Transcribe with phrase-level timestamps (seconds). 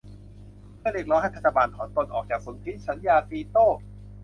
[0.77, 3.67] เพื่อเรียกร้องให้รัฐบาลถอนตนออกจากสนธิสัญญาซีโต้